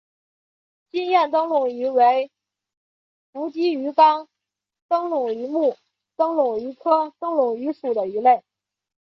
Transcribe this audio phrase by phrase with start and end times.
[0.89, 2.31] 金焰灯笼鱼为
[3.31, 4.27] 辐鳍鱼纲
[4.87, 5.77] 灯笼鱼目
[6.15, 8.43] 灯笼鱼科灯笼鱼属的鱼类。